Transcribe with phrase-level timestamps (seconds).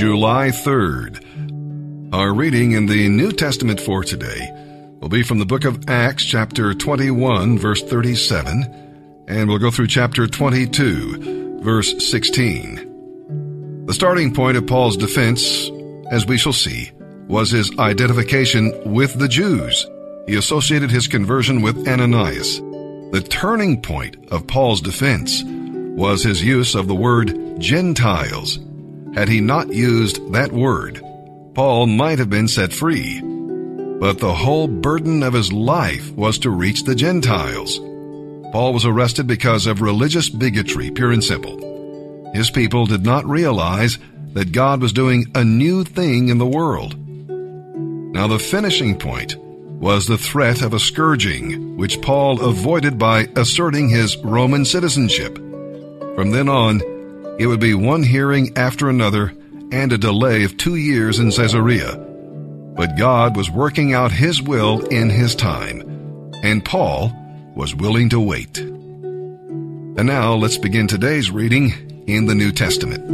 [0.00, 2.14] July 3rd.
[2.14, 4.50] Our reading in the New Testament for today
[4.98, 9.88] will be from the book of Acts, chapter 21, verse 37, and we'll go through
[9.88, 13.84] chapter 22, verse 16.
[13.84, 15.70] The starting point of Paul's defense,
[16.10, 16.92] as we shall see,
[17.28, 19.86] was his identification with the Jews.
[20.26, 22.58] He associated his conversion with Ananias.
[23.12, 28.58] The turning point of Paul's defense was his use of the word Gentiles.
[29.14, 31.02] Had he not used that word,
[31.54, 33.20] Paul might have been set free.
[34.00, 37.78] But the whole burden of his life was to reach the Gentiles.
[38.52, 42.30] Paul was arrested because of religious bigotry, pure and simple.
[42.32, 43.98] His people did not realize
[44.32, 46.96] that God was doing a new thing in the world.
[48.14, 53.88] Now, the finishing point was the threat of a scourging, which Paul avoided by asserting
[53.88, 55.36] his Roman citizenship.
[55.36, 56.80] From then on,
[57.40, 59.32] it would be one hearing after another
[59.72, 61.96] and a delay of two years in Caesarea.
[61.96, 65.80] But God was working out His will in His time,
[66.42, 67.10] and Paul
[67.56, 68.58] was willing to wait.
[68.58, 73.08] And now let's begin today's reading in the New Testament.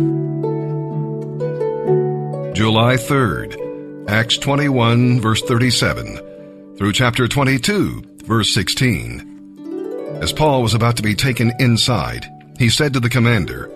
[2.57, 10.19] July 3rd, Acts 21, verse 37, through chapter 22, verse 16.
[10.21, 12.27] As Paul was about to be taken inside,
[12.59, 13.71] he said to the commander,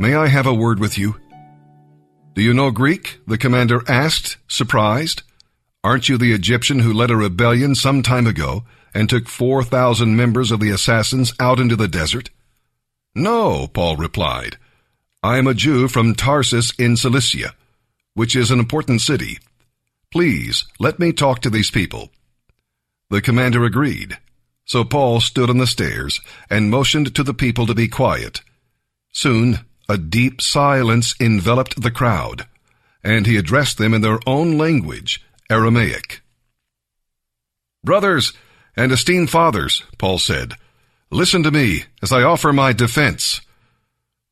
[0.00, 1.16] May I have a word with you?
[2.34, 3.18] Do you know Greek?
[3.26, 5.22] The commander asked, surprised.
[5.82, 8.62] Aren't you the Egyptian who led a rebellion some time ago
[8.94, 12.30] and took 4,000 members of the assassins out into the desert?
[13.12, 14.56] No, Paul replied.
[15.20, 17.54] I am a Jew from Tarsus in Cilicia,
[18.14, 19.38] which is an important city.
[20.12, 22.10] Please, let me talk to these people.
[23.10, 24.16] The commander agreed.
[24.64, 28.42] So Paul stood on the stairs and motioned to the people to be quiet.
[29.10, 32.46] Soon, a deep silence enveloped the crowd,
[33.02, 36.20] and he addressed them in their own language, Aramaic.
[37.82, 38.34] Brothers
[38.76, 40.54] and esteemed fathers, Paul said,
[41.10, 43.40] listen to me as I offer my defense.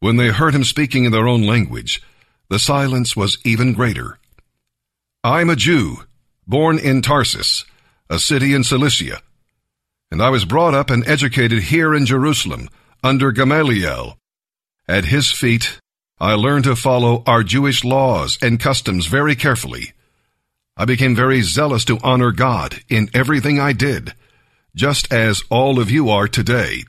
[0.01, 2.03] When they heard him speaking in their own language,
[2.51, 4.19] the silence was even greater.
[5.25, 6.05] I'm a Jew,
[6.47, 7.65] born in Tarsus,
[8.11, 9.23] a city in Cilicia,
[10.11, 12.69] and I was brought up and educated here in Jerusalem
[13.03, 14.19] under Gamaliel
[14.89, 15.81] at his feet,
[16.19, 19.93] I learned to follow our Jewish laws and customs very carefully.
[20.77, 24.15] I became very zealous to honor God in everything I did,
[24.75, 26.85] just as all of you are today.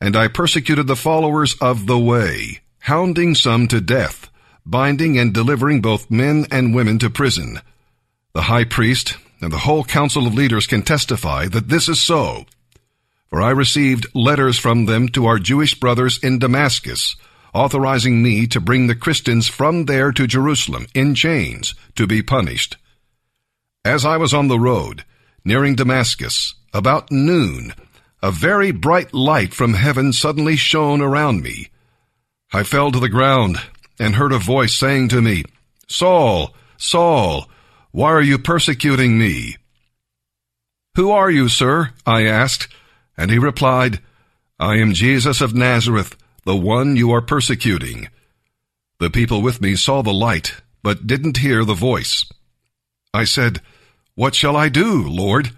[0.00, 4.30] And I persecuted the followers of the way, hounding some to death,
[4.66, 7.60] binding and delivering both men and women to prison.
[8.34, 12.44] The high priest and the whole council of leaders can testify that this is so.
[13.28, 17.16] For I received letters from them to our Jewish brothers in Damascus,
[17.52, 22.76] authorizing me to bring the Christians from there to Jerusalem in chains to be punished.
[23.84, 25.04] As I was on the road,
[25.44, 27.72] nearing Damascus, about noon,
[28.22, 31.68] a very bright light from heaven suddenly shone around me.
[32.52, 33.58] I fell to the ground
[33.98, 35.44] and heard a voice saying to me,
[35.88, 37.48] Saul, Saul,
[37.92, 39.56] why are you persecuting me?
[40.96, 41.92] Who are you, sir?
[42.04, 42.68] I asked.
[43.16, 44.00] And he replied,
[44.58, 48.08] I am Jesus of Nazareth, the one you are persecuting.
[48.98, 52.24] The people with me saw the light, but didn't hear the voice.
[53.12, 53.60] I said,
[54.14, 55.50] What shall I do, Lord?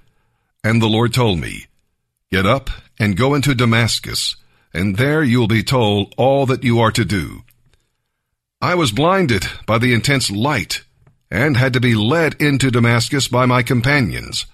[0.65, 1.67] And the Lord told me,
[2.31, 4.37] Get up and go into Damascus,
[4.75, 7.43] and there you will be told all that you are to do.
[8.61, 10.83] I was blinded by the intense light,
[11.31, 14.47] and had to be led into Damascus by my companions.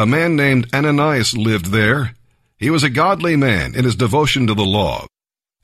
[0.00, 2.14] A man named Ananias lived there.
[2.56, 5.06] He was a godly man in his devotion to the law,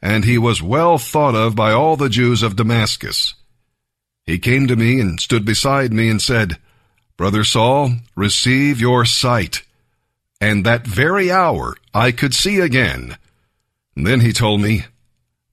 [0.02, 3.34] and he was well thought of by all the Jews of Damascus.
[4.26, 6.58] He came to me and stood beside me and said,
[7.16, 9.62] Brother Saul, receive your sight.
[10.40, 13.16] And that very hour I could see again.
[13.94, 14.86] And then he told me,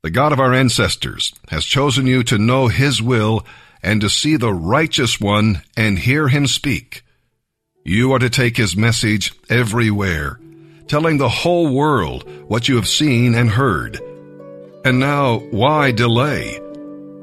[0.01, 3.45] The God of our ancestors has chosen you to know his will
[3.83, 7.03] and to see the righteous one and hear him speak.
[7.83, 10.39] You are to take his message everywhere,
[10.87, 13.99] telling the whole world what you have seen and heard.
[14.85, 16.61] And now, why delay?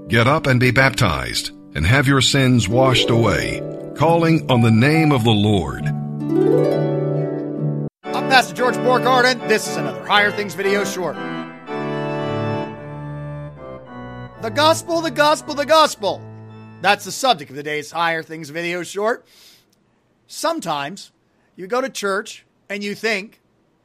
[0.09, 3.63] Get up and be baptized, and have your sins washed away,
[3.97, 5.85] calling on the name of the Lord.
[8.05, 11.15] I'm Pastor George Borghardt, and this is another Higher Things video short.
[14.43, 16.21] The gospel, the gospel, the gospel.
[16.81, 19.25] That's the subject of today's Higher Things video short.
[20.29, 21.11] Sometimes
[21.57, 23.41] you go to church and you think,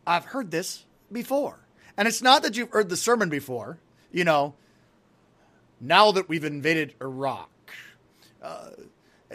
[0.05, 1.59] I've heard this before.
[1.97, 3.79] And it's not that you've heard the sermon before,
[4.11, 4.53] you know,
[5.79, 7.49] now that we've invaded Iraq.
[8.41, 8.69] Uh,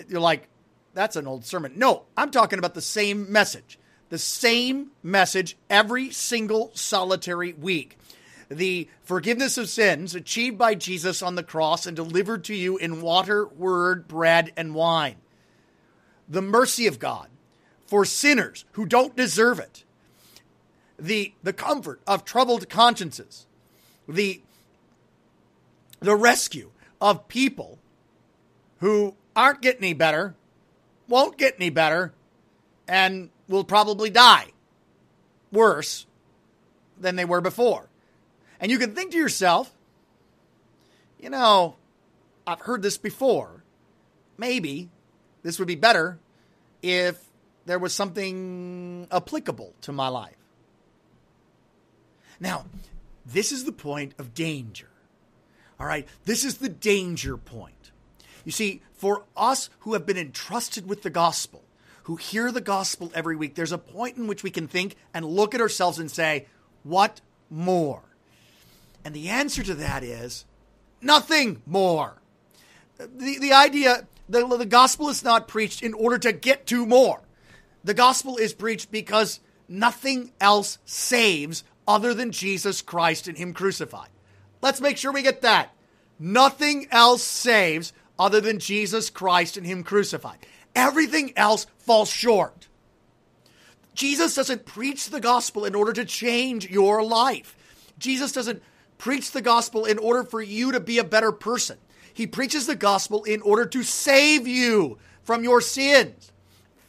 [0.09, 0.49] you're like,
[0.95, 1.73] that's an old sermon.
[1.77, 3.79] No, I'm talking about the same message.
[4.11, 7.99] The same message every single solitary week.
[8.51, 13.03] The forgiveness of sins achieved by Jesus on the cross and delivered to you in
[13.03, 15.17] water, word, bread, and wine.
[16.29, 17.29] The mercy of God
[17.87, 19.85] for sinners who don't deserve it.
[20.99, 23.47] The, the comfort of troubled consciences.
[24.07, 24.43] The,
[26.01, 26.71] the rescue
[27.01, 27.79] of people
[28.81, 30.35] who aren't getting any better,
[31.09, 32.13] won't get any better,
[32.87, 34.49] and will probably die
[35.53, 36.07] worse
[36.99, 37.89] than they were before.
[38.61, 39.73] And you can think to yourself,
[41.21, 41.77] you know,
[42.47, 43.63] I've heard this before.
[44.37, 44.91] Maybe
[45.43, 46.19] this would be better
[46.83, 47.23] if
[47.67, 50.37] there was something applicable to my life.
[52.41, 52.67] Now,
[53.27, 54.89] this is the point of danger.
[55.79, 57.93] All right, this is the danger point.
[58.45, 61.63] You see, for us who have been entrusted with the gospel,
[62.05, 65.25] who hear the gospel every week, there's a point in which we can think and
[65.25, 66.47] look at ourselves and say,
[66.83, 67.21] What
[67.51, 68.03] more?
[69.05, 70.45] And the answer to that is
[71.01, 72.15] nothing more.
[72.97, 77.21] The, the idea, the, the gospel is not preached in order to get to more.
[77.85, 84.11] The gospel is preached because nothing else saves other than Jesus Christ and Him crucified.
[84.61, 85.75] Let's make sure we get that.
[86.19, 90.39] Nothing else saves other than Jesus Christ and Him crucified.
[90.75, 92.69] Everything else falls short.
[93.95, 97.57] Jesus doesn't preach the gospel in order to change your life.
[97.99, 98.63] Jesus doesn't
[98.97, 101.79] preach the gospel in order for you to be a better person.
[102.19, 106.33] He preaches the gospel in order to save you from your sins.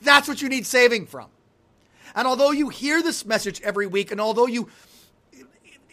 [0.02, 1.28] That's what you need saving from.
[2.16, 4.70] And although you hear this message every week, and although you,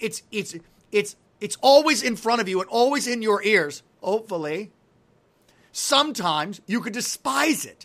[0.01, 0.57] it's it's
[0.91, 3.83] it's it's always in front of you and always in your ears.
[4.01, 4.73] Hopefully,
[5.71, 7.85] sometimes you could despise it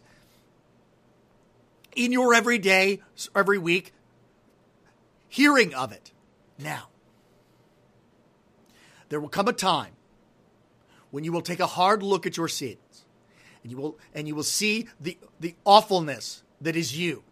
[1.98, 3.01] in your everyday,
[3.36, 3.92] every week
[5.27, 6.13] hearing of it.
[6.57, 6.88] Now,
[9.09, 9.92] there will come a time
[11.11, 13.05] when you will take a hard look at your sins
[13.63, 17.23] and you will and you will see the the awfulness that is you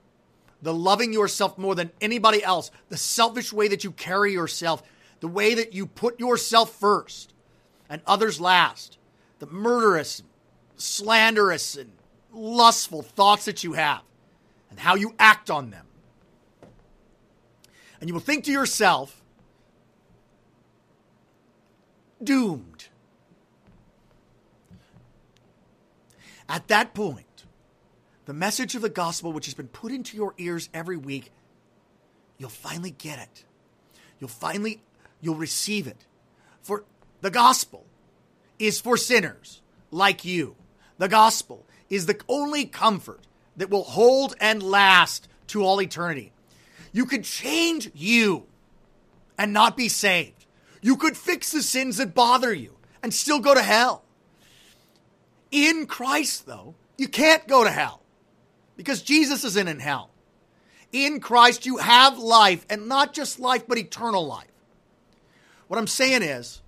[0.61, 4.83] the loving yourself more than anybody else the selfish way that you carry yourself
[5.19, 7.33] the way that you put yourself first
[7.89, 8.97] and others last
[9.39, 10.21] the murderous
[10.75, 11.91] slanderous and
[12.31, 14.01] lustful thoughts that you have
[14.69, 15.85] and how you act on them
[17.99, 19.19] and you will think to yourself
[22.23, 22.87] doomed.
[26.49, 27.45] At that point,
[28.25, 31.31] the message of the gospel, which has been put into your ears every week,
[32.39, 33.45] you'll finally get it.
[34.19, 34.81] You'll finally
[35.21, 36.05] you'll receive it.
[36.61, 36.83] For
[37.21, 37.85] the gospel
[38.57, 39.61] is for sinners
[39.91, 40.55] like you.
[40.97, 43.21] The gospel is the only comfort
[43.55, 46.31] that will hold and last to all eternity.
[46.91, 48.45] You could change you
[49.37, 50.45] and not be saved.
[50.81, 54.03] You could fix the sins that bother you and still go to hell.
[55.51, 58.01] In Christ, though, you can't go to hell
[58.77, 60.11] because Jesus isn't in hell.
[60.91, 64.47] In Christ, you have life, and not just life, but eternal life.
[65.67, 66.61] What I'm saying is,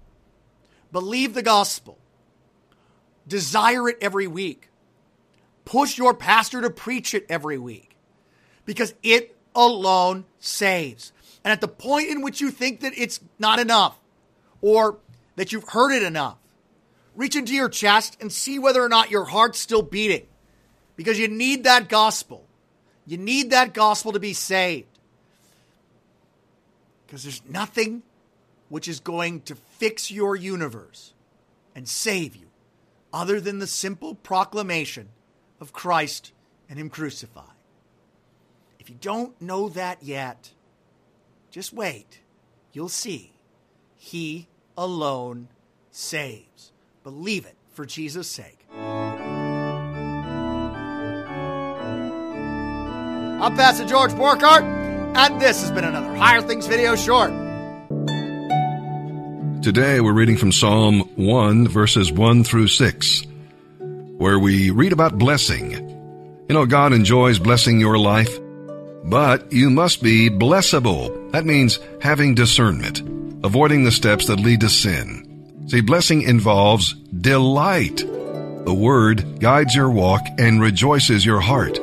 [0.91, 1.97] believe the gospel,
[3.27, 4.69] desire it every week,
[5.65, 7.95] push your pastor to preach it every week
[8.65, 11.11] because it alone saves.
[11.43, 13.97] And at the point in which you think that it's not enough,
[14.61, 14.97] or
[15.35, 16.37] that you've heard it enough.
[17.15, 20.27] Reach into your chest and see whether or not your heart's still beating
[20.95, 22.45] because you need that gospel.
[23.05, 24.87] You need that gospel to be saved.
[27.05, 28.03] Because there's nothing
[28.69, 31.13] which is going to fix your universe
[31.75, 32.47] and save you
[33.11, 35.09] other than the simple proclamation
[35.59, 36.31] of Christ
[36.69, 37.45] and Him crucified.
[38.79, 40.51] If you don't know that yet,
[41.49, 42.21] just wait.
[42.71, 43.33] You'll see.
[43.97, 45.49] He alone
[45.91, 46.71] saves.
[47.03, 48.65] Believe it for Jesus' sake.
[53.41, 54.63] I'm Pastor George Borghardt,
[55.15, 57.31] and this has been another Higher Things video short.
[59.63, 63.23] Today we're reading from Psalm 1, verses 1 through 6,
[64.17, 65.71] where we read about blessing.
[66.47, 68.37] You know, God enjoys blessing your life,
[69.05, 71.31] but you must be blessable.
[71.31, 73.01] That means having discernment
[73.43, 75.30] avoiding the steps that lead to sin.
[75.71, 77.95] See, blessing involves delight.
[77.95, 81.79] The word guides your walk and rejoices your heart.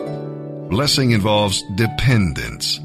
[0.69, 2.81] Blessing involves dependence.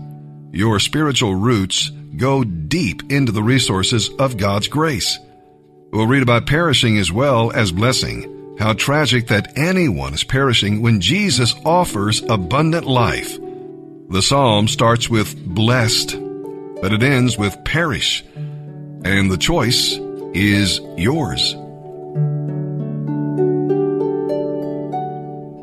[0.54, 5.20] Your spiritual roots go deep into the resources of God's grace.
[5.92, 8.56] We'll read about perishing as well as blessing.
[8.58, 13.38] How tragic that anyone is perishing when Jesus offers abundant life.
[14.08, 16.18] The psalm starts with blessed,
[16.82, 20.00] but it ends with perish, and the choice
[20.34, 21.56] is yours.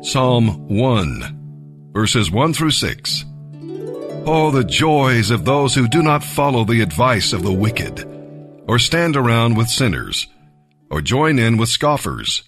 [0.03, 3.25] Psalm 1, verses 1 through 6.
[4.25, 8.07] Oh, the joys of those who do not follow the advice of the wicked,
[8.67, 10.27] or stand around with sinners,
[10.89, 12.43] or join in with scoffers.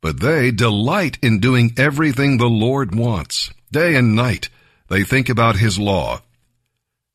[0.00, 3.50] But they delight in doing everything the Lord wants.
[3.72, 4.48] Day and night
[4.88, 6.20] they think about His law.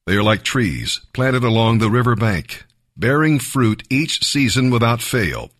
[0.05, 5.51] They are like trees planted along the river bank, bearing fruit each season without fail.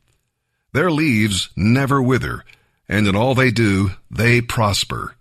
[0.74, 2.44] Their leaves never wither,
[2.88, 5.16] and in all they do, they prosper.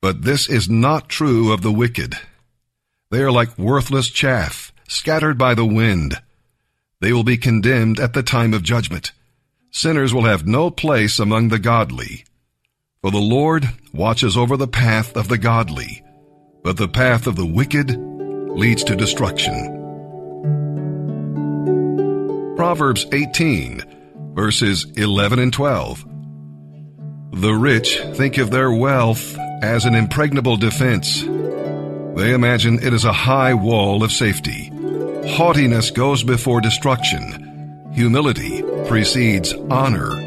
[0.00, 2.14] But this is not true of the wicked.
[3.10, 6.20] They are like worthless chaff, scattered by the wind.
[7.00, 9.12] They will be condemned at the time of judgment.
[9.70, 12.24] Sinners will have no place among the godly.
[13.02, 16.02] For the Lord watches over the path of the godly,
[16.64, 19.75] but the path of the wicked leads to destruction.
[22.56, 26.06] Proverbs 18, verses 11 and 12.
[27.32, 31.20] The rich think of their wealth as an impregnable defense.
[31.20, 34.70] They imagine it is a high wall of safety.
[35.36, 37.92] Haughtiness goes before destruction.
[37.92, 40.25] Humility precedes honor.